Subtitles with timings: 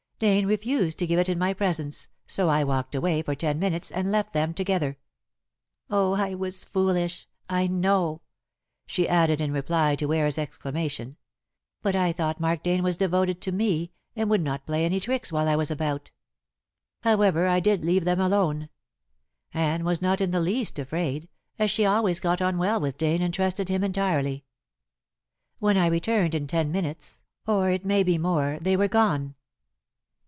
[0.23, 3.89] Dane refused to give it in my presence, so I walked away for ten minutes
[3.89, 4.99] and left them together.
[5.89, 8.21] Oh, I was foolish, I know,"
[8.85, 11.17] she added in reply to Ware's exclamation.
[11.81, 15.31] "But I thought Mark Dane was devoted to me, and would not play any tricks
[15.31, 16.11] while I was about.
[17.01, 18.69] However, I did leave them alone.
[19.55, 23.23] Anne was not in the least afraid, as she always got on well with Dane
[23.23, 24.45] and trusted him entirely.
[25.57, 29.33] When I returned in ten minutes, or it may be more, they were gone."